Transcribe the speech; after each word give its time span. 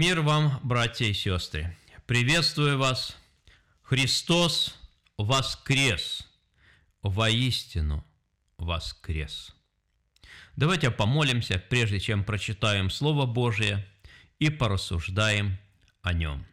Мир 0.00 0.20
вам, 0.20 0.60
братья 0.62 1.06
и 1.06 1.12
сестры! 1.12 1.76
Приветствую 2.06 2.78
вас! 2.78 3.16
Христос 3.82 4.76
воскрес! 5.16 6.24
Воистину 7.02 8.06
воскрес! 8.58 9.56
Давайте 10.54 10.92
помолимся, 10.92 11.58
прежде 11.58 11.98
чем 11.98 12.22
прочитаем 12.22 12.90
Слово 12.90 13.26
Божие 13.26 13.84
и 14.38 14.50
порассуждаем 14.50 15.58
о 16.02 16.12
нем. 16.12 16.46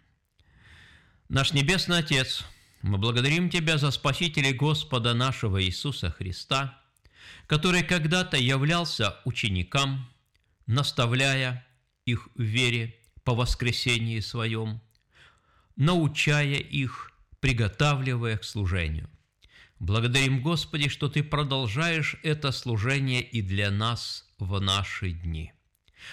Наш 1.29 1.53
Небесный 1.53 1.99
Отец, 1.99 2.43
мы 2.81 2.97
благодарим 2.97 3.51
Тебя 3.51 3.77
за 3.77 3.91
Спасителя 3.91 4.55
Господа 4.55 5.13
нашего 5.13 5.63
Иисуса 5.63 6.09
Христа, 6.09 6.81
который 7.45 7.83
когда-то 7.83 8.37
являлся 8.37 9.19
ученикам, 9.23 10.11
наставляя 10.65 11.63
их 12.05 12.27
в 12.33 12.41
вере 12.41 13.04
по 13.25 13.33
воскресении 13.33 14.19
своем, 14.21 14.79
научая 15.75 16.57
их, 16.57 17.11
приготавливая 17.41 18.37
к 18.37 18.43
служению. 18.43 19.09
Благодарим, 19.79 20.41
Господи, 20.41 20.87
что 20.87 21.09
Ты 21.09 21.23
продолжаешь 21.23 22.15
это 22.23 22.51
служение 22.51 23.21
и 23.21 23.41
для 23.41 23.71
нас 23.71 24.25
в 24.37 24.61
наши 24.61 25.11
дни, 25.11 25.51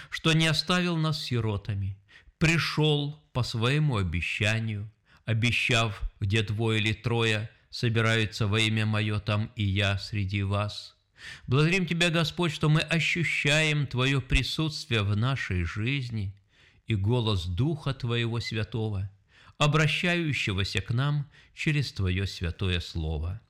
что 0.09 0.33
не 0.33 0.47
оставил 0.47 0.97
нас 0.97 1.23
сиротами, 1.23 1.97
пришел 2.39 3.23
по 3.31 3.43
своему 3.43 3.97
обещанию, 3.97 4.91
обещав, 5.25 6.01
где 6.19 6.41
двое 6.41 6.81
или 6.81 6.93
трое 6.93 7.49
собираются 7.69 8.47
во 8.47 8.59
имя 8.59 8.85
Мое, 8.85 9.19
там 9.19 9.51
и 9.55 9.63
я 9.63 9.97
среди 9.99 10.41
вас. 10.41 10.97
Благодарим 11.45 11.85
Тебя, 11.85 12.09
Господь, 12.09 12.51
что 12.51 12.69
мы 12.69 12.81
ощущаем 12.81 13.85
Твое 13.85 14.19
присутствие 14.19 15.03
в 15.03 15.15
нашей 15.15 15.63
жизни– 15.63 16.35
и 16.87 16.95
голос 16.95 17.45
Духа 17.45 17.93
Твоего 17.93 18.39
Святого, 18.39 19.09
обращающегося 19.57 20.81
к 20.81 20.91
нам 20.91 21.27
через 21.53 21.91
Твое 21.93 22.27
святое 22.27 22.79
Слово. 22.79 23.41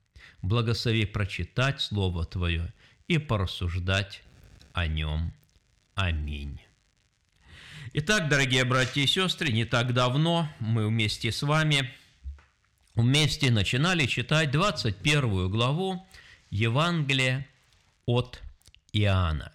Благослови 0.42 1.06
прочитать 1.06 1.82
Слово 1.82 2.26
Твое 2.26 2.74
и 3.08 3.18
порассуждать 3.18 4.22
о 4.74 4.88
нем. 4.88 5.34
Аминь. 5.96 6.60
Итак, 7.94 8.30
дорогие 8.30 8.66
братья 8.66 9.02
и 9.02 9.08
сестры, 9.08 9.52
не 9.52 9.66
так 9.66 9.94
давно 9.94 10.50
мы 10.60 10.88
вместе 10.88 11.32
с 11.32 11.44
вами 11.44 11.92
вместе 12.96 13.52
начинали 13.52 14.06
читать 14.06 14.52
21 14.52 15.50
главу 15.50 16.06
Евангелия 16.50 17.48
от 18.06 18.42
Иоанна 18.92 19.52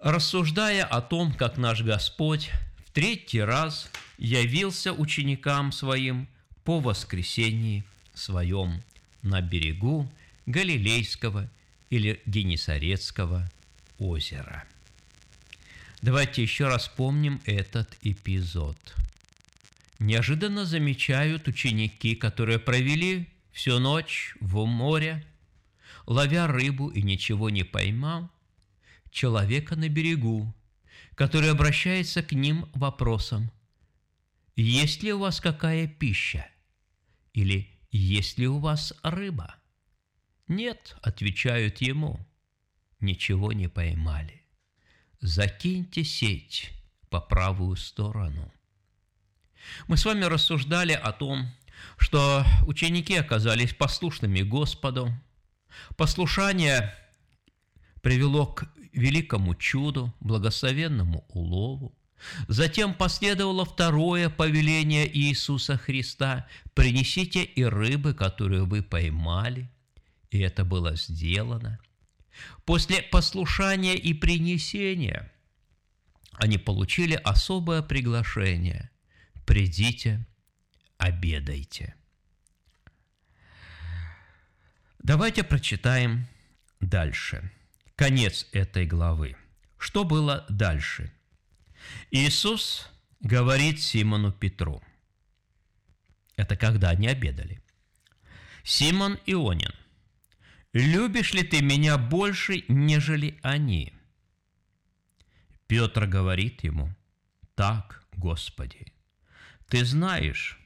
рассуждая 0.00 0.84
о 0.84 1.00
том, 1.00 1.32
как 1.32 1.56
наш 1.56 1.82
Господь 1.82 2.50
в 2.86 2.90
третий 2.92 3.40
раз 3.40 3.90
явился 4.16 4.92
ученикам 4.92 5.72
своим 5.72 6.28
по 6.64 6.80
воскресении 6.80 7.84
своем 8.14 8.82
на 9.22 9.40
берегу 9.40 10.10
Галилейского 10.46 11.50
или 11.90 12.20
Генесарецкого 12.26 13.50
озера. 13.98 14.64
Давайте 16.00 16.42
еще 16.42 16.68
раз 16.68 16.88
помним 16.88 17.40
этот 17.44 17.96
эпизод. 18.02 18.76
Неожиданно 19.98 20.64
замечают 20.64 21.48
ученики, 21.48 22.14
которые 22.14 22.60
провели 22.60 23.28
всю 23.52 23.80
ночь 23.80 24.36
в 24.40 24.64
море, 24.64 25.24
ловя 26.06 26.46
рыбу 26.46 26.88
и 26.88 27.02
ничего 27.02 27.50
не 27.50 27.64
поймал, 27.64 28.30
человека 29.10 29.76
на 29.76 29.88
берегу, 29.88 30.54
который 31.14 31.50
обращается 31.50 32.22
к 32.22 32.32
ним 32.32 32.68
вопросом 32.74 33.50
«Есть 34.56 35.02
ли 35.02 35.12
у 35.12 35.18
вас 35.18 35.40
какая 35.40 35.86
пища?» 35.86 36.48
или 37.32 37.68
«Есть 37.90 38.38
ли 38.38 38.46
у 38.46 38.58
вас 38.58 38.92
рыба?» 39.02 39.54
«Нет»,– 40.46 40.96
отвечают 41.02 41.80
ему,– 41.80 42.26
«ничего 43.00 43.52
не 43.52 43.68
поймали. 43.68 44.42
Закиньте 45.20 46.04
сеть 46.04 46.70
по 47.08 47.20
правую 47.20 47.76
сторону». 47.76 48.52
Мы 49.86 49.96
с 49.96 50.04
вами 50.04 50.24
рассуждали 50.24 50.92
о 50.92 51.12
том, 51.12 51.50
что 51.96 52.44
ученики 52.66 53.14
оказались 53.14 53.74
послушными 53.74 54.42
Господу. 54.42 55.12
Послушание 55.96 56.94
привело 58.02 58.46
к 58.46 58.68
великому 58.92 59.54
чуду, 59.54 60.14
благословенному 60.20 61.24
улову. 61.28 61.94
Затем 62.48 62.94
последовало 62.94 63.64
второе 63.64 64.28
повеление 64.28 65.08
Иисуса 65.16 65.76
Христа– 65.76 66.46
«Принесите 66.74 67.42
и 67.42 67.64
рыбы, 67.64 68.14
которые 68.14 68.64
вы 68.64 68.82
поймали». 68.82 69.70
И 70.30 70.38
это 70.38 70.64
было 70.64 70.96
сделано. 70.96 71.78
После 72.64 73.02
послушания 73.02 73.94
и 73.94 74.14
принесения 74.14 75.32
они 76.32 76.58
получили 76.58 77.14
особое 77.14 77.82
приглашение– 77.82 78.90
«Придите, 79.46 80.26
обедайте». 80.98 81.94
Давайте 84.98 85.42
прочитаем 85.42 86.26
дальше– 86.80 87.50
конец 87.98 88.46
этой 88.52 88.86
главы. 88.86 89.36
Что 89.76 90.04
было 90.04 90.46
дальше? 90.48 91.12
Иисус 92.12 92.88
говорит 93.20 93.80
Симону 93.80 94.32
Петру. 94.32 94.80
Это 96.36 96.56
когда 96.56 96.90
они 96.90 97.08
обедали. 97.08 97.60
Симон 98.62 99.18
Ионин, 99.26 99.74
любишь 100.72 101.32
ли 101.32 101.42
ты 101.42 101.60
меня 101.60 101.98
больше, 101.98 102.64
нежели 102.68 103.36
они? 103.42 103.92
Петр 105.66 106.06
говорит 106.06 106.62
ему, 106.62 106.94
так, 107.56 108.04
Господи, 108.12 108.92
ты 109.66 109.84
знаешь, 109.84 110.60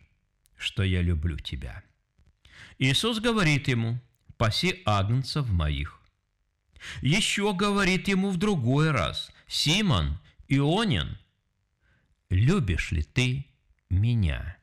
что 0.58 0.82
я 0.82 1.00
люблю 1.00 1.38
тебя. 1.38 1.82
Иисус 2.78 3.20
говорит 3.20 3.68
ему, 3.68 3.98
паси 4.36 4.82
агнцев 4.84 5.48
моих. 5.48 6.01
Еще 7.00 7.52
говорит 7.54 8.08
ему 8.08 8.30
в 8.30 8.36
другой 8.36 8.90
раз, 8.90 9.30
«Симон, 9.46 10.18
Ионин, 10.48 11.18
любишь 12.30 12.92
ли 12.92 13.02
ты 13.02 13.46
меня?» 13.90 14.56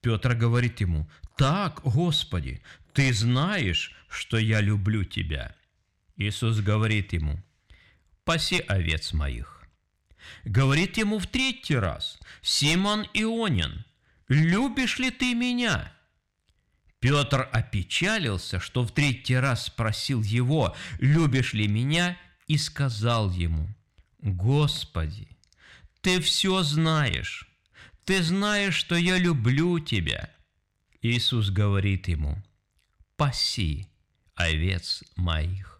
Петр 0.00 0.34
говорит 0.34 0.80
ему, 0.80 1.08
«Так, 1.36 1.80
Господи, 1.82 2.62
ты 2.92 3.12
знаешь, 3.12 3.94
что 4.08 4.38
я 4.38 4.60
люблю 4.60 5.04
тебя». 5.04 5.54
Иисус 6.16 6.60
говорит 6.60 7.12
ему, 7.12 7.42
«Паси 8.24 8.58
овец 8.60 9.12
моих». 9.12 9.62
Говорит 10.44 10.96
ему 10.96 11.18
в 11.18 11.26
третий 11.26 11.76
раз, 11.76 12.18
«Симон 12.42 13.06
Ионин, 13.14 13.84
любишь 14.28 14.98
ли 14.98 15.10
ты 15.10 15.34
меня?» 15.34 15.95
Петр 17.00 17.48
опечалился, 17.52 18.58
что 18.58 18.82
в 18.82 18.92
третий 18.92 19.36
раз 19.36 19.66
спросил 19.66 20.22
его, 20.22 20.74
«Любишь 20.98 21.52
ли 21.52 21.68
меня?» 21.68 22.16
и 22.46 22.56
сказал 22.58 23.30
ему, 23.30 23.68
«Господи, 24.20 25.28
ты 26.00 26.20
все 26.20 26.62
знаешь, 26.62 27.48
ты 28.04 28.22
знаешь, 28.22 28.74
что 28.74 28.96
я 28.96 29.18
люблю 29.18 29.78
тебя». 29.78 30.30
Иисус 31.02 31.50
говорит 31.50 32.08
ему, 32.08 32.42
«Паси 33.16 33.88
овец 34.34 35.02
моих». 35.16 35.78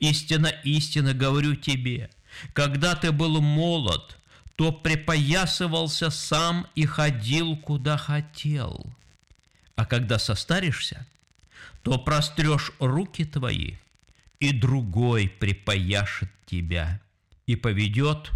Истинно, 0.00 0.48
истинно 0.64 1.14
говорю 1.14 1.54
тебе, 1.54 2.10
когда 2.52 2.96
ты 2.96 3.12
был 3.12 3.40
молод, 3.40 4.18
то 4.56 4.72
припоясывался 4.72 6.10
сам 6.10 6.66
и 6.74 6.84
ходил, 6.84 7.56
куда 7.56 7.96
хотел– 7.96 8.92
а 9.78 9.86
когда 9.86 10.18
состаришься, 10.18 11.06
то 11.82 11.98
прострешь 11.98 12.72
руки 12.80 13.24
твои, 13.24 13.76
и 14.40 14.52
другой 14.52 15.28
припаяшет 15.28 16.30
тебя 16.46 17.00
и 17.46 17.54
поведет, 17.54 18.32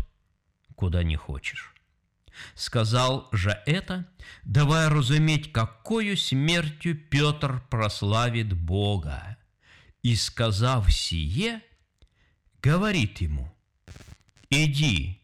куда 0.76 1.02
не 1.02 1.16
хочешь. 1.16 1.74
Сказал 2.54 3.28
же 3.32 3.60
это, 3.66 4.06
давая 4.44 4.88
разуметь, 4.88 5.50
какую 5.50 6.16
смертью 6.16 6.96
Петр 6.96 7.60
прославит 7.68 8.52
Бога. 8.52 9.36
И, 10.04 10.14
сказав 10.14 10.92
сие, 10.92 11.60
говорит 12.62 13.20
ему, 13.20 13.52
«Иди 14.48 15.20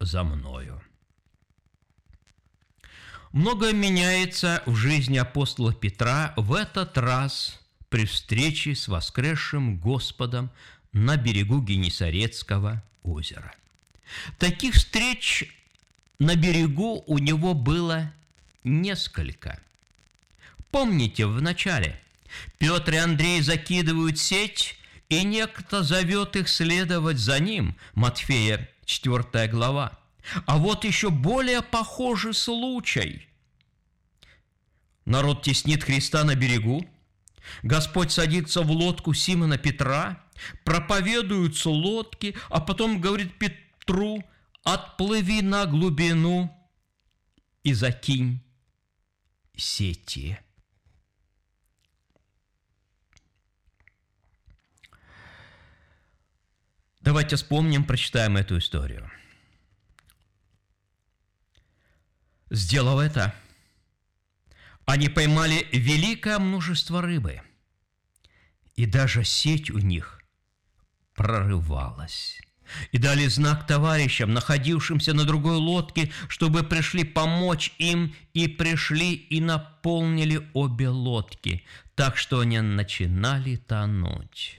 за 0.00 0.24
мною». 0.24 0.82
Многое 3.32 3.72
меняется 3.72 4.62
в 4.66 4.76
жизни 4.76 5.16
апостола 5.16 5.72
Петра 5.72 6.34
в 6.36 6.52
этот 6.52 6.98
раз 6.98 7.58
при 7.88 8.04
встрече 8.04 8.74
с 8.74 8.88
воскресшим 8.88 9.78
Господом 9.78 10.50
на 10.92 11.16
берегу 11.16 11.62
Генесарецкого 11.62 12.82
озера. 13.02 13.54
Таких 14.38 14.74
встреч 14.74 15.44
на 16.18 16.36
берегу 16.36 17.02
у 17.06 17.16
него 17.16 17.54
было 17.54 18.12
несколько. 18.64 19.58
Помните, 20.70 21.26
в 21.26 21.40
начале 21.40 21.98
Петр 22.58 22.92
и 22.92 22.96
Андрей 22.96 23.40
закидывают 23.40 24.18
сеть, 24.18 24.76
и 25.08 25.24
некто 25.24 25.82
зовет 25.82 26.36
их 26.36 26.48
следовать 26.48 27.18
за 27.18 27.38
ним, 27.40 27.76
Матфея 27.94 28.68
4 28.84 29.48
глава. 29.48 29.98
А 30.46 30.58
вот 30.58 30.84
еще 30.84 31.10
более 31.10 31.62
похожий 31.62 32.34
случай. 32.34 33.28
Народ 35.04 35.42
теснит 35.42 35.82
Христа 35.82 36.22
на 36.24 36.36
берегу, 36.36 36.86
Господь 37.62 38.12
садится 38.12 38.62
в 38.62 38.70
лодку 38.70 39.14
Симона 39.14 39.58
Петра, 39.58 40.22
проповедуются 40.64 41.70
лодки, 41.70 42.36
а 42.48 42.60
потом 42.60 43.00
говорит 43.00 43.38
Петру, 43.38 44.24
отплыви 44.62 45.42
на 45.42 45.66
глубину 45.66 46.50
и 47.62 47.72
закинь 47.74 48.40
сети. 49.56 50.38
Давайте 57.00 57.34
вспомним, 57.34 57.84
прочитаем 57.84 58.36
эту 58.36 58.58
историю. 58.58 59.10
Сделав 62.52 63.00
это, 63.00 63.34
они 64.84 65.08
поймали 65.08 65.66
великое 65.72 66.38
множество 66.38 67.00
рыбы, 67.00 67.40
и 68.74 68.84
даже 68.84 69.24
сеть 69.24 69.70
у 69.70 69.78
них 69.78 70.20
прорывалась. 71.14 72.42
И 72.90 72.98
дали 72.98 73.26
знак 73.26 73.66
товарищам, 73.66 74.34
находившимся 74.34 75.14
на 75.14 75.24
другой 75.24 75.56
лодке, 75.56 76.12
чтобы 76.28 76.62
пришли 76.62 77.04
помочь 77.04 77.72
им, 77.78 78.14
и 78.34 78.48
пришли 78.48 79.14
и 79.14 79.40
наполнили 79.40 80.46
обе 80.52 80.90
лодки, 80.90 81.64
так 81.94 82.18
что 82.18 82.40
они 82.40 82.60
начинали 82.60 83.56
тонуть. 83.56 84.58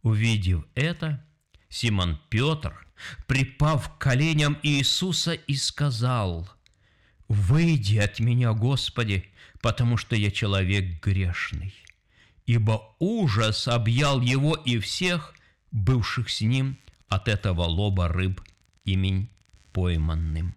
Увидев 0.00 0.64
это, 0.74 1.22
Симон 1.68 2.18
Петр, 2.30 2.86
припав 3.26 3.96
к 3.96 3.98
коленям 3.98 4.56
Иисуса, 4.62 5.34
и 5.34 5.56
сказал, 5.56 6.48
«Выйди 7.28 7.98
от 7.98 8.20
меня, 8.20 8.52
Господи, 8.52 9.28
потому 9.60 9.96
что 9.96 10.16
я 10.16 10.30
человек 10.30 11.02
грешный». 11.04 11.74
Ибо 12.46 12.96
ужас 12.98 13.68
объял 13.68 14.22
его 14.22 14.54
и 14.54 14.78
всех, 14.78 15.34
бывших 15.70 16.30
с 16.30 16.40
ним 16.40 16.78
от 17.08 17.28
этого 17.28 17.64
лоба 17.64 18.08
рыб 18.08 18.40
имень 18.84 19.28
пойманным. 19.72 20.54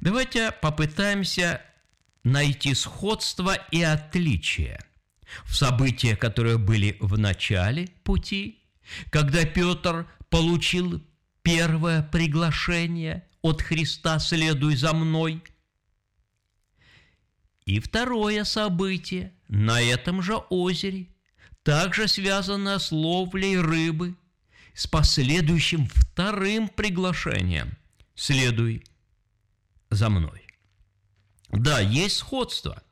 Давайте 0.00 0.52
попытаемся 0.52 1.62
найти 2.24 2.74
сходство 2.74 3.54
и 3.70 3.82
отличие 3.82 4.84
в 5.44 5.56
событиях, 5.56 6.18
которые 6.18 6.58
были 6.58 6.96
в 7.00 7.18
начале 7.18 7.88
пути, 8.02 8.58
когда 9.10 9.44
Петр 9.44 10.06
получил 10.28 11.02
первое 11.42 12.02
приглашение 12.02 13.24
от 13.44 13.60
Христа 13.60 14.18
«Следуй 14.18 14.74
за 14.74 14.94
мной», 14.94 15.44
и 17.66 17.78
второе 17.78 18.44
событие 18.44 19.34
на 19.48 19.82
этом 19.82 20.22
же 20.22 20.36
озере, 20.48 21.08
также 21.62 22.08
связанное 22.08 22.78
с 22.78 22.90
ловлей 22.90 23.60
рыбы, 23.60 24.16
с 24.72 24.86
последующим 24.86 25.86
вторым 25.86 26.68
приглашением 26.68 27.76
«Следуй 28.14 28.82
за 29.90 30.08
мной». 30.08 30.46
Да, 31.50 31.80
есть 31.80 32.16
сходство. 32.16 32.82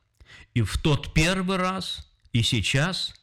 И 0.53 0.61
в 0.61 0.77
тот 0.77 1.15
первый 1.15 1.57
раз, 1.57 2.07
и 2.31 2.43
сейчас 2.43 3.15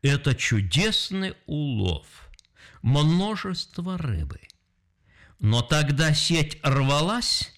это 0.00 0.34
чудесный 0.34 1.34
улов, 1.44 2.06
множество 2.80 3.98
рыбы. 3.98 4.40
Но 5.40 5.62
тогда 5.62 6.14
сеть 6.14 6.58
рвалась, 6.62 7.52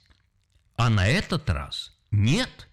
а 0.77 0.89
на 0.89 1.07
этот 1.07 1.51
раз 1.51 1.93
нет 2.11 2.69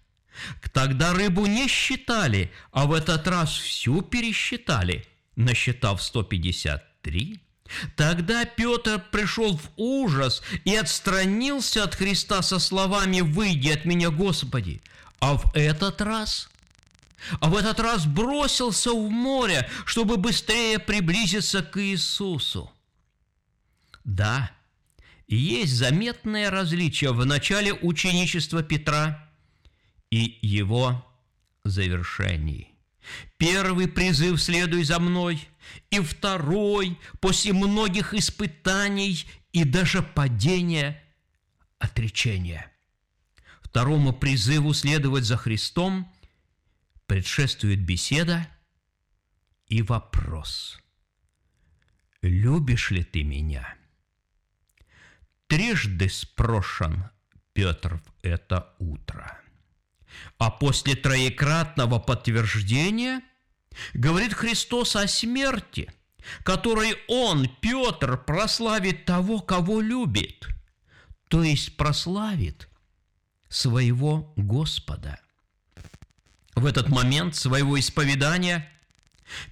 Тогда 0.72 1.12
рыбу 1.12 1.46
не 1.46 1.68
считали, 1.68 2.52
а 2.72 2.86
в 2.86 2.92
этот 2.92 3.26
раз 3.26 3.50
всю 3.50 4.02
пересчитали, 4.02 5.06
насчитав 5.36 6.02
153. 6.02 7.40
Тогда 7.96 8.44
Петр 8.44 9.02
пришел 9.12 9.56
в 9.56 9.70
ужас 9.76 10.42
и 10.64 10.74
отстранился 10.74 11.84
от 11.84 11.94
Христа 11.94 12.42
со 12.42 12.58
словами 12.58 13.20
«Выйди 13.20 13.68
от 13.68 13.84
меня, 13.84 14.10
Господи!» 14.10 14.82
А 15.20 15.34
в 15.34 15.54
этот 15.54 16.00
раз 16.00 16.48
а 17.38 17.50
в 17.50 17.56
этот 17.56 17.78
раз 17.80 18.06
бросился 18.06 18.92
в 18.92 19.10
море, 19.10 19.68
чтобы 19.84 20.16
быстрее 20.16 20.78
приблизиться 20.78 21.62
к 21.62 21.78
Иисусу. 21.78 22.72
Да, 24.04 24.50
есть 25.36 25.74
заметное 25.74 26.50
различие 26.50 27.12
в 27.12 27.24
начале 27.24 27.72
ученичества 27.72 28.62
Петра 28.62 29.28
и 30.10 30.38
его 30.42 31.06
завершении. 31.64 32.68
Первый 33.38 33.88
призыв 33.88 34.42
«Следуй 34.42 34.84
за 34.84 34.98
мной», 34.98 35.46
и 35.90 36.00
второй 36.00 36.98
после 37.20 37.52
многих 37.52 38.14
испытаний 38.14 39.24
и 39.52 39.64
даже 39.64 40.02
падения 40.02 41.02
отречения. 41.78 42.70
Второму 43.60 44.12
призыву 44.12 44.74
следовать 44.74 45.24
за 45.24 45.36
Христом 45.36 46.12
предшествует 47.06 47.80
беседа 47.84 48.48
и 49.66 49.82
вопрос. 49.82 50.80
«Любишь 52.20 52.90
ли 52.90 53.04
ты 53.04 53.22
меня?» 53.22 53.79
Трижды 55.50 56.08
спрошен 56.08 57.10
Петр 57.52 57.98
в 57.98 58.24
это 58.24 58.74
утро– 58.78 59.36
а 60.38 60.50
после 60.50 60.94
троекратного 60.94 61.98
подтверждения 61.98 63.20
говорит 63.94 64.34
Христос 64.34 64.96
о 64.96 65.06
смерти, 65.06 65.92
которой 66.42 66.96
Он, 67.08 67.48
Петр, 67.60 68.16
прославит 68.16 69.04
того, 69.04 69.40
кого 69.40 69.80
любит, 69.80 70.48
то 71.28 71.42
есть 71.42 71.76
прославит 71.76 72.68
своего 73.48 74.32
Господа. 74.36 75.20
В 76.54 76.66
этот 76.66 76.88
момент 76.88 77.36
своего 77.36 77.78
исповедания 77.78 78.70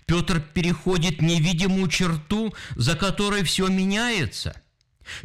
Петр 0.07 0.41
переходит 0.41 1.23
невидимую 1.23 1.89
черту, 1.89 2.53
за 2.77 2.97
которой 2.97 3.45
все 3.45 3.69
меняется. 3.69 4.61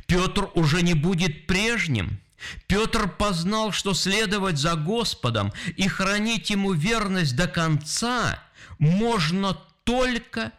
Петр 0.05 0.49
уже 0.53 0.81
не 0.81 0.93
будет 0.93 1.47
прежним– 1.47 2.19
Петр 2.67 3.09
познал, 3.09 3.71
что 3.71 3.93
следовать 3.93 4.57
за 4.57 4.75
Господом 4.75 5.53
и 5.75 5.87
хранить 5.87 6.49
Ему 6.49 6.73
верность 6.73 7.35
до 7.35 7.47
конца 7.47 8.39
можно 8.79 9.53
только 9.83 10.51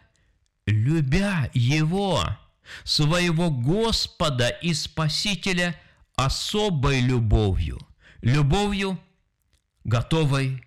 любя 0.66 1.50
Его, 1.54 2.24
своего 2.84 3.50
Господа 3.50 4.48
и 4.48 4.72
Спасителя 4.74 5.78
особой 6.16 7.00
любовью, 7.00 7.80
любовью, 8.22 8.98
готовой 9.84 10.66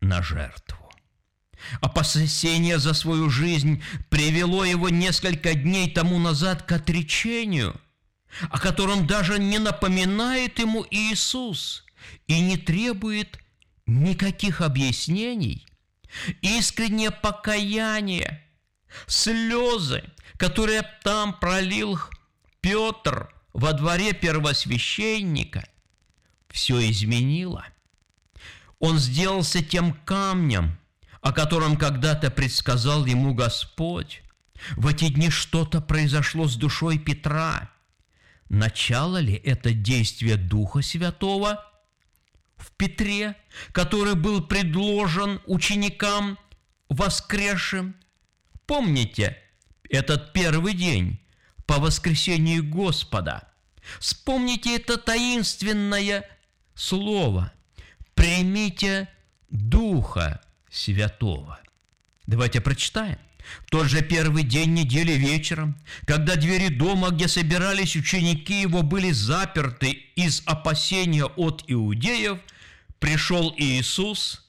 на 0.00 0.22
жертву. 0.22 0.89
Опасение 1.80 2.78
за 2.78 2.94
свою 2.94 3.30
жизнь 3.30 3.82
привело 4.08 4.64
его 4.64 4.88
несколько 4.88 5.54
дней 5.54 5.90
тому 5.90 6.18
назад 6.18 6.62
к 6.62 6.72
отречению– 6.72 7.80
о 8.50 8.58
котором 8.58 9.06
даже 9.06 9.38
не 9.38 9.58
напоминает 9.58 10.58
ему 10.58 10.86
Иисус 10.90 11.84
и 12.26 12.40
не 12.40 12.56
требует 12.56 13.38
никаких 13.86 14.60
объяснений, 14.60 15.66
искреннее 16.40 17.10
покаяние, 17.10 18.44
слезы, 19.06 20.04
которые 20.36 20.82
там 21.02 21.38
пролил 21.38 21.98
Петр 22.60 23.34
во 23.52 23.72
дворе 23.72 24.12
первосвященника, 24.12 25.68
все 26.48 26.88
изменило. 26.90 27.66
Он 28.78 28.98
сделался 28.98 29.62
тем 29.62 29.92
камнем, 29.92 30.78
о 31.20 31.32
котором 31.32 31.76
когда-то 31.76 32.30
предсказал 32.30 33.06
ему 33.06 33.34
Господь. 33.34 34.22
В 34.76 34.86
эти 34.86 35.08
дни 35.08 35.30
что-то 35.30 35.80
произошло 35.80 36.48
с 36.48 36.56
душой 36.56 36.98
Петра– 36.98 37.70
Начало 38.50 39.18
ли 39.18 39.34
это 39.34 39.72
действие 39.72 40.36
Духа 40.36 40.82
Святого 40.82 41.64
в 42.56 42.72
Петре, 42.72 43.36
который 43.70 44.16
был 44.16 44.42
предложен 44.42 45.40
ученикам 45.46 46.36
воскресшим? 46.88 47.94
Помните 48.66 49.38
этот 49.88 50.32
первый 50.32 50.74
день 50.74 51.20
по 51.64 51.78
воскресении 51.78 52.58
Господа. 52.58 53.48
Вспомните 54.00 54.74
это 54.74 54.96
таинственное 54.96 56.28
слово. 56.74 57.52
Примите 58.14 59.08
Духа 59.48 60.40
Святого. 60.70 61.60
Давайте 62.26 62.60
прочитаем. 62.60 63.18
В 63.66 63.70
тот 63.70 63.88
же 63.88 64.02
первый 64.02 64.44
день 64.44 64.74
недели 64.74 65.12
вечером, 65.12 65.76
когда 66.06 66.36
двери 66.36 66.68
дома, 66.68 67.10
где 67.10 67.26
собирались 67.26 67.96
ученики 67.96 68.60
его, 68.60 68.82
были 68.82 69.10
заперты 69.10 69.90
из 70.14 70.42
опасения 70.46 71.24
от 71.24 71.64
иудеев, 71.66 72.38
пришел 72.98 73.52
Иисус 73.56 74.46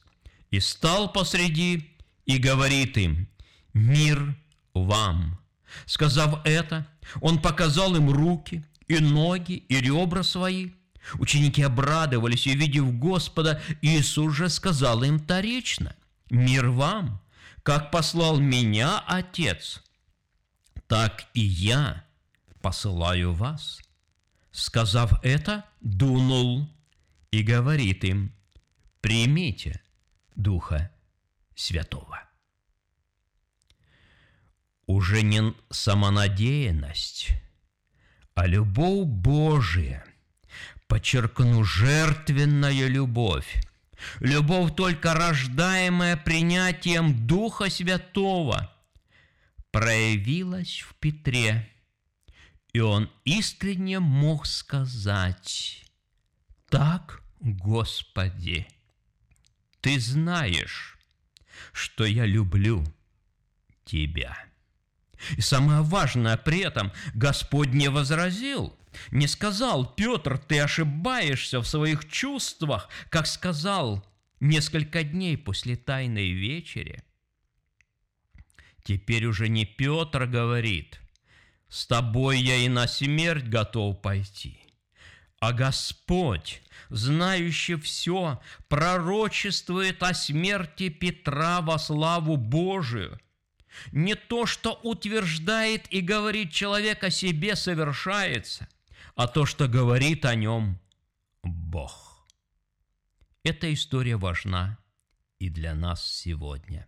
и 0.51 0.60
стал 0.60 1.12
посреди 1.12 1.90
и 2.25 2.38
говорит 2.38 2.98
им, 2.98 3.28
«Мир 3.74 4.36
вам!» 4.74 5.40
Сказав 5.86 6.46
это, 6.46 6.86
он 7.22 7.42
показал 7.42 7.96
им 7.96 8.10
руки 8.12 8.63
и 8.88 9.00
ноги 9.00 9.63
и 9.70 9.80
ребра 9.80 10.22
свои. 10.24 10.72
Ученики 11.16 11.63
обрадовались, 11.63 12.46
увидев 12.46 12.94
Господа, 13.00 13.62
Иисус 13.82 14.36
же 14.36 14.50
сказал 14.50 15.01
им 15.04 15.20
тарично, 15.20 15.96
«Мир 16.31 16.69
вам! 16.69 17.21
Как 17.61 17.91
послал 17.91 18.39
меня 18.39 19.03
Отец, 19.05 19.83
так 20.88 21.25
и 21.33 21.41
я 21.41 22.05
посылаю 22.61 23.33
вас». 23.33 23.81
Сказав 24.51 25.13
это, 25.23 25.65
дунул 25.81 26.69
и 27.31 27.43
говорит 27.43 28.05
им, 28.05 28.33
«Примите 29.01 29.81
Духа 30.35 30.89
Святого» 31.53 32.23
уже 34.85 35.21
не 35.21 35.53
самонадеянность, 35.69 37.31
а 38.35 38.47
любовь 38.47 39.05
Божия, 39.05 40.05
подчеркну, 40.88 41.65
жертвенная 41.65 42.88
любовь, 42.88 43.61
любовь 44.20 44.75
только 44.75 45.13
рождаемая 45.13 46.17
принятием 46.17 47.27
Духа 47.27 47.70
Святого, 47.70 48.74
проявилась 49.72 50.81
в 50.81 50.96
Петре, 50.96 51.70
и 52.74 52.79
он 52.79 53.10
искренне 53.25 54.00
мог 54.00 54.46
сказать, 54.46 55.84
«Так, 56.70 57.22
Господи, 57.39 58.67
Ты 59.81 60.00
знаешь, 60.00 60.98
что 61.74 62.05
я 62.05 62.25
люблю 62.25 62.86
Тебя». 63.86 64.38
И 65.38 65.41
самое 65.41 65.81
важное 65.81 66.38
при 66.38 66.60
этом, 66.60 66.91
Господь 67.13 67.70
не 67.70 67.89
возразил, 67.89 68.75
не 69.12 69.27
сказал, 69.27 69.86
Петр, 69.86 70.38
ты 70.38 70.60
ошибаешься 70.60 71.60
в 71.60 71.67
своих 71.67 72.10
чувствах, 72.10 72.89
как 73.10 73.27
сказал 73.27 74.05
несколько 74.39 75.03
дней 75.03 75.38
после 75.38 75.75
Тайной 75.75 76.31
вечери. 76.31 77.03
Теперь 78.83 79.25
уже 79.25 79.48
не 79.48 79.65
Петр 79.65 80.25
говорит, 80.25 81.00
с 81.69 81.86
тобой 81.86 82.39
я 82.39 82.55
и 82.57 82.67
на 82.67 82.88
смерть 82.88 83.45
готов 83.45 84.01
пойти, 84.01 84.60
а 85.39 85.53
Господь, 85.53 86.62
знающий 86.89 87.75
все, 87.75 88.41
пророчествует 88.67 90.01
о 90.03 90.13
смерти 90.13 90.89
Петра 90.89 91.62
во 91.62 91.77
славу 91.77 92.38
Божию– 92.38 93.19
не 93.91 94.15
то, 94.15 94.45
что 94.45 94.79
утверждает 94.83 95.88
и 95.91 96.01
говорит 96.01 96.51
человек 96.51 97.03
о 97.03 97.10
себе, 97.10 97.55
совершается, 97.55 98.67
а 99.22 99.28
то, 99.28 99.46
что 99.46 99.68
говорит 99.68 100.25
о 100.25 100.34
нем 100.34 100.80
Бог. 101.44 102.28
Эта 103.44 103.72
история 103.72 104.18
важна 104.18 104.80
и 105.38 105.48
для 105.50 105.75
нас 105.75 106.04
сегодня. 106.04 106.88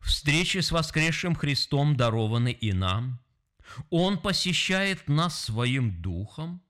Встречи 0.00 0.56
с 0.56 0.72
воскресшим 0.72 1.34
Христом 1.34 1.98
дарованы 1.98 2.50
и 2.50 2.72
нам. 2.72 3.20
Он 3.90 4.18
посещает 4.18 5.06
нас 5.06 5.38
своим 5.38 6.00
духом, 6.00 6.62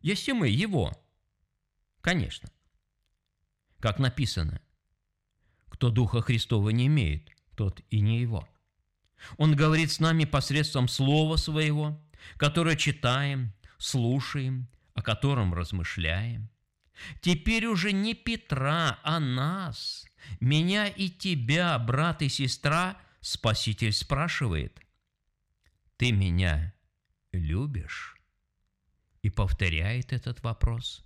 если 0.00 0.32
мы 0.32 0.48
Его. 0.48 0.92
Конечно. 2.00 2.50
Как 3.78 4.00
написано, 4.00 4.60
кто 5.68 5.90
Духа 5.90 6.22
Христова 6.22 6.70
не 6.70 6.88
имеет, 6.88 7.30
тот 7.54 7.80
и 7.90 8.00
не 8.00 8.18
его. 8.18 8.48
Он 9.36 9.54
говорит 9.54 9.92
с 9.92 10.00
нами 10.00 10.24
посредством 10.24 10.88
Слова 10.88 11.36
Своего, 11.36 12.04
которое 12.36 12.74
читаем, 12.74 13.52
слушаем, 13.82 14.68
о 14.94 15.02
котором 15.02 15.54
размышляем. 15.54 16.50
Теперь 17.20 17.66
уже 17.66 17.92
не 17.92 18.14
Петра, 18.14 18.98
а 19.02 19.18
нас, 19.18 20.04
меня 20.40 20.86
и 20.86 21.08
тебя, 21.08 21.78
брат 21.78 22.22
и 22.22 22.28
сестра, 22.28 22.98
Спаситель 23.20 23.92
спрашивает, 23.92 24.80
«Ты 25.96 26.12
меня 26.12 26.74
любишь?» 27.32 28.16
И 29.22 29.30
повторяет 29.30 30.12
этот 30.12 30.42
вопрос. 30.42 31.04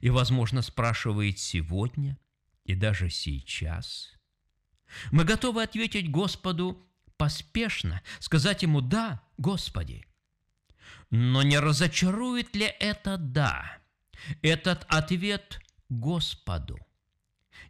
И, 0.00 0.10
возможно, 0.10 0.62
спрашивает 0.62 1.38
сегодня 1.38 2.18
и 2.64 2.74
даже 2.74 3.10
сейчас– 3.10 4.12
мы 5.10 5.24
готовы 5.24 5.62
ответить 5.62 6.10
Господу 6.10 6.86
поспешно, 7.16 8.02
сказать 8.20 8.62
Ему 8.62 8.80
«Да, 8.80 9.22
Господи». 9.38 10.06
Но 11.10 11.42
не 11.42 11.58
разочарует 11.58 12.54
ли 12.56 12.66
это 12.80 13.16
«да» 13.16 13.78
этот 14.42 14.84
ответ 14.88 15.60
Господу? 15.88 16.78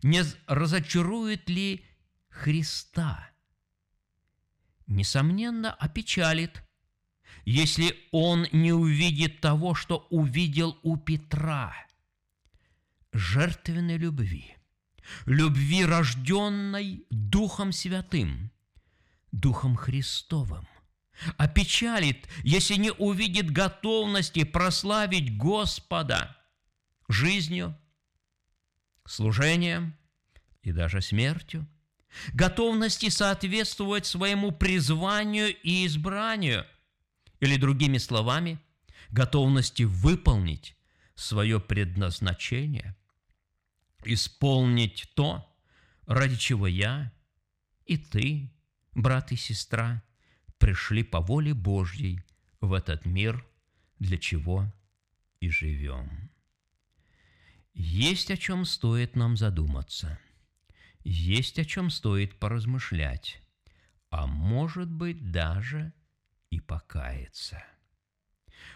Не 0.03 0.23
разочарует 0.47 1.49
ли 1.49 1.85
Христа? 2.29 3.31
Несомненно, 4.87 5.73
опечалит, 5.73 6.63
если 7.45 7.97
он 8.13 8.47
не 8.53 8.73
увидит 8.73 9.41
того, 9.41 9.75
что 9.75 10.07
увидел 10.11 10.79
у 10.83 10.97
Петра– 10.97 11.75
жертвенной 13.13 13.97
любви– 13.97 14.57
любви, 15.27 15.85
рожденной 15.85 17.07
Духом 17.11 17.73
Святым, 17.73 18.51
Духом 19.33 19.77
Христовым. 19.77 20.67
Опечалит, 21.37 22.29
если 22.43 22.75
не 22.75 22.91
увидит 22.91 23.51
готовности 23.51 24.45
прославить 24.45 25.37
Господа 25.37 26.37
жизнью, 27.09 27.79
служением 29.07 29.97
и 30.63 30.73
даже 30.73 31.01
смертью, 31.01 31.67
готовности 32.33 33.09
соответствовать 33.09 34.07
своему 34.07 34.51
призванию 34.51 35.55
и 35.63 35.87
избранию, 35.87 36.67
или 37.41 37.57
другими 37.57 37.99
словами, 37.99 38.59
готовности 39.11 39.85
выполнить 39.85 40.77
свое 41.15 41.61
предназначение– 41.61 42.97
исполнить 44.05 45.11
то, 45.15 45.51
ради 46.07 46.37
чего 46.37 46.67
я 46.67 47.13
и 47.87 47.97
ты, 47.97 48.53
брат 48.93 49.33
и 49.33 49.37
сестра, 49.37 50.03
пришли 50.59 51.03
по 51.03 51.21
воле 51.21 51.55
Божьей 51.55 52.21
в 52.61 52.73
этот 52.73 53.05
мир, 53.05 53.47
для 53.99 54.19
чего 54.19 54.73
и 55.41 55.49
живем. 55.49 56.31
Есть 57.75 58.31
о 58.31 58.37
чем 58.37 58.65
стоит 58.65 59.17
нам 59.17 59.37
задуматься, 59.37 60.19
есть 61.01 61.59
о 61.59 61.65
чем 61.65 61.91
стоит 61.91 62.39
поразмышлять, 62.39 63.41
а 64.11 64.27
может 64.27 64.91
быть 64.91 65.31
даже 65.31 65.93
и 66.51 66.61
покаяться– 66.61 67.63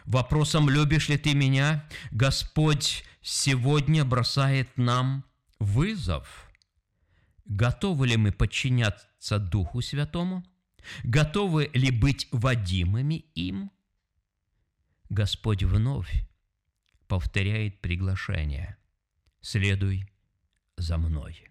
Вопросом 0.05 0.71
«любишь 0.71 1.09
ли 1.09 1.19
ты 1.19 1.35
меня?» 1.35 1.85
Господь 2.11 3.05
сегодня 3.21 4.05
бросает 4.05 4.69
нам 4.77 5.25
вызов. 5.59 6.51
Готовы 7.45 8.09
ли 8.09 8.17
мы 8.17 8.33
подчиняться 8.33 9.39
Духу 9.39 9.83
Святому? 9.83 10.45
Готовы 11.05 11.71
ли 11.75 11.91
быть 11.91 12.29
водимыми 12.31 13.27
им? 13.35 13.71
Господь 15.09 15.63
вновь 15.63 16.25
повторяет 17.07 17.81
приглашение. 17.81 18.77
«Следуй 19.41 20.11
за 20.77 20.99
мной». 20.99 21.49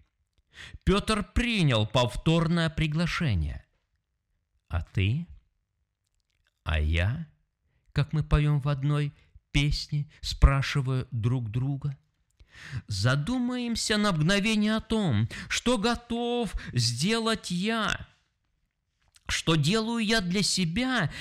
Петр 0.84 1.24
принял 1.24 1.86
повторное 1.86 2.68
приглашение. 2.70 3.64
А 4.68 4.82
ты? 4.82 5.26
А 6.64 6.80
я? 6.80 7.28
как 7.98 8.12
мы 8.12 8.22
поем 8.22 8.60
в 8.60 8.68
одной 8.68 9.12
песне, 9.50 10.08
спрашивая 10.20 11.08
друг 11.10 11.50
друга. 11.50 11.98
Задумаемся 12.86 13.96
на 13.96 14.12
мгновение 14.12 14.76
о 14.76 14.80
том, 14.80 15.28
что 15.48 15.78
готов 15.78 16.54
сделать 16.72 17.50
я, 17.50 18.06
что 19.28 19.54
делаю 19.54 20.04
я 20.04 20.20
для 20.20 20.42
себя 20.42 21.12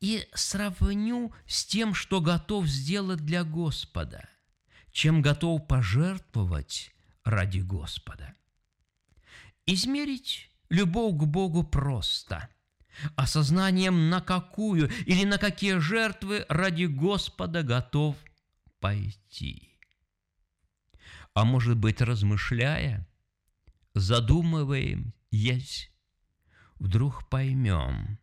и 0.00 0.28
сравню 0.34 1.32
с 1.46 1.64
тем, 1.64 1.94
что 1.94 2.20
готов 2.20 2.66
сделать 2.66 3.24
для 3.24 3.42
Господа, 3.42 4.28
чем 4.92 5.22
готов 5.22 5.66
пожертвовать 5.66 6.94
ради 7.24 7.60
Господа. 7.60 8.34
Измерить 9.64 10.50
любовь 10.68 11.14
к 11.16 11.24
Богу 11.24 11.64
просто, 11.64 12.48
осознанием 13.16 14.10
на 14.10 14.20
какую 14.20 14.90
или 15.06 15.24
на 15.24 15.38
какие 15.38 15.78
жертвы 15.78 16.44
ради 16.48 16.84
Господа 16.84 17.62
готов 17.62 18.16
пойти. 18.78 19.78
А 21.34 21.44
может 21.44 21.76
быть, 21.76 22.00
размышляя, 22.00 23.06
задумываем, 23.94 25.12
есть, 25.30 25.90
вдруг 26.78 27.28
поймем, 27.28 28.18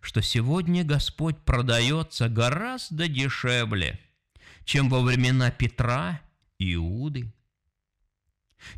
что 0.00 0.20
сегодня 0.22 0.84
Господь 0.84 1.38
продается 1.38 2.28
гораздо 2.28 3.08
дешевле, 3.08 4.00
чем 4.64 4.88
во 4.88 5.00
времена 5.00 5.50
Петра 5.50 6.20
и 6.58 6.74
Иуды. 6.74 7.32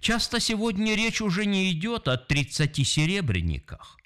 Часто 0.00 0.40
сегодня 0.40 0.94
речь 0.94 1.20
уже 1.20 1.44
не 1.44 1.70
идет 1.72 2.08
о 2.08 2.16
30 2.16 2.86
серебряниках. 2.86 3.98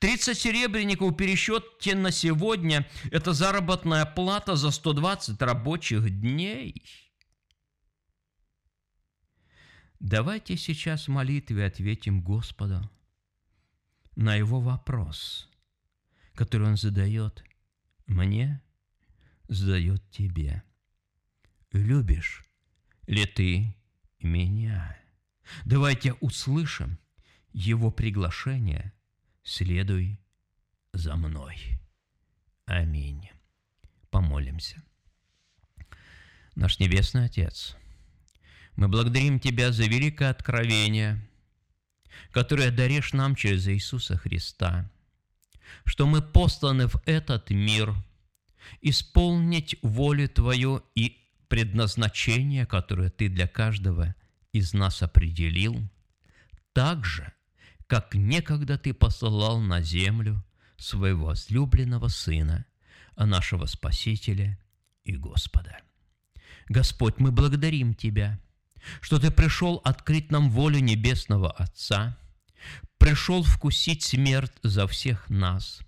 30 0.00 0.36
серебряников 0.36 1.12
в 1.12 1.16
пересчете 1.16 1.94
на 1.94 2.10
сегодня– 2.10 2.86
это 3.10 3.32
заработная 3.32 4.04
плата 4.04 4.56
за 4.56 4.70
120 4.70 5.40
рабочих 5.40 6.20
дней. 6.20 6.84
Давайте 9.98 10.58
сейчас 10.58 11.06
в 11.06 11.12
молитве 11.12 11.64
ответим 11.64 12.20
Господу 12.20 12.90
на 14.16 14.34
Его 14.34 14.60
вопрос, 14.60 15.48
который 16.34 16.68
Он 16.68 16.76
задает 16.76 17.44
мне, 18.06 18.60
задает 19.48 20.08
тебе. 20.10 20.62
Любишь 21.72 22.44
ли 23.06 23.26
ты 23.26 23.74
меня? 24.20 24.98
Давайте 25.64 26.14
услышим 26.14 26.98
Его 27.52 27.90
приглашение 27.90 28.92
«Следуй 29.42 30.20
за 30.92 31.16
мной». 31.16 31.80
Аминь. 32.66 33.28
Помолимся. 34.10 34.82
Наш 36.54 36.78
Небесный 36.78 37.24
Отец, 37.24 37.76
мы 38.76 38.88
благодарим 38.88 39.40
Тебя 39.40 39.72
за 39.72 39.84
великое 39.84 40.30
откровение, 40.30 41.26
которое 42.30 42.70
даришь 42.70 43.12
нам 43.12 43.34
через 43.34 43.68
Иисуса 43.68 44.16
Христа, 44.16 44.90
что 45.84 46.06
мы 46.06 46.22
посланы 46.22 46.86
в 46.86 46.96
этот 47.06 47.50
мир 47.50 47.94
исполнить 48.80 49.76
волю 49.82 50.28
Твою 50.28 50.82
и 50.94 51.18
предназначение, 51.48 52.66
которое 52.66 53.10
Ты 53.10 53.28
для 53.28 53.46
каждого 53.46 54.14
из 54.52 54.72
нас 54.72 55.02
определил, 55.02 55.88
так 56.72 57.04
же, 57.04 57.32
как 57.86 58.14
некогда 58.14 58.78
Ты 58.78 58.94
посылал 58.94 59.60
на 59.60 59.82
землю 59.82 60.42
своего 60.76 61.26
возлюбленного 61.26 62.08
Сына, 62.08 62.66
а 63.14 63.26
нашего 63.26 63.66
Спасителя 63.66 64.58
и 65.04 65.16
Господа. 65.16 65.78
Господь, 66.68 67.18
мы 67.18 67.32
благодарим 67.32 67.94
Тебя, 67.94 68.40
что 69.00 69.18
Ты 69.18 69.30
пришел 69.30 69.80
открыть 69.84 70.30
нам 70.30 70.50
волю 70.50 70.80
Небесного 70.80 71.50
Отца, 71.50 72.18
пришел 72.98 73.42
вкусить 73.42 74.02
смерть 74.02 74.52
за 74.62 74.86
всех 74.86 75.28
нас, 75.30 75.80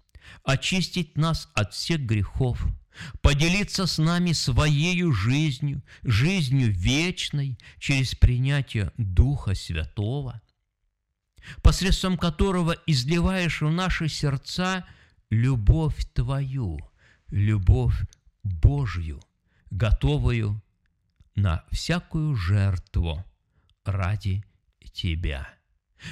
очистить 0.43 1.17
нас 1.17 1.49
от 1.55 1.75
всех 1.75 2.01
грехов– 2.01 2.67
поделиться 3.23 3.87
с 3.87 3.99
нами 3.99 4.33
своей 4.33 5.03
жизнью, 5.13 5.83
жизнью 6.03 6.73
вечной 6.73 7.59
через 7.79 8.15
принятие 8.15 8.93
Духа 8.97 9.55
Святого, 9.55 10.41
посредством 11.63 12.17
которого 12.17 12.77
изливаешь 12.87 13.61
в 13.61 13.71
наши 13.71 14.09
сердца 14.09 14.87
любовь 15.31 15.97
Твою, 16.13 16.79
любовь 17.29 17.97
Божью, 18.43 19.21
готовую 19.71 20.63
на 21.35 21.65
всякую 21.71 22.35
жертву 22.37 23.25
ради 23.85 24.45
Тебя, 24.93 25.49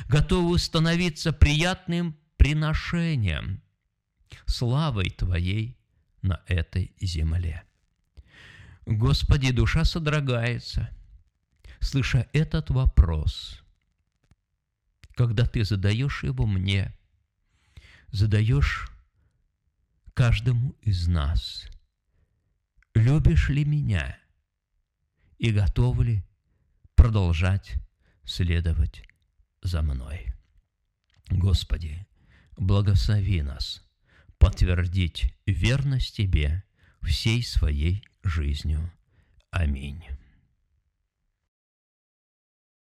готовую 0.08 0.58
становиться 0.58 1.32
приятным 1.32 2.18
приношением, 2.36 3.62
славой 4.46 5.10
Твоей 5.10 5.78
на 6.22 6.42
этой 6.46 6.92
земле. 7.00 7.62
Господи, 8.86 9.52
душа 9.52 9.84
содрогается, 9.84 10.90
слыша 11.80 12.28
этот 12.32 12.70
вопрос, 12.70 13.62
когда 15.14 15.46
ты 15.46 15.64
задаешь 15.64 16.24
его 16.24 16.46
мне, 16.46 16.92
задаешь 18.08 18.90
каждому 20.14 20.74
из 20.82 21.06
нас. 21.06 21.68
Любишь 22.94 23.48
ли 23.48 23.64
меня 23.64 24.18
и 25.42 25.50
готов 25.50 26.00
ли 26.02 26.22
продолжать 26.94 27.74
следовать 28.24 29.02
за 29.60 29.82
мной? 29.82 30.32
Господи, 31.30 32.06
благослови 32.56 33.42
нас– 33.42 33.82
подтвердить 34.38 35.34
верность 35.44 36.16
Тебе 36.16 36.62
всей 37.02 37.42
своей 37.42 38.06
жизнью. 38.22 38.92
Аминь. 39.50 40.04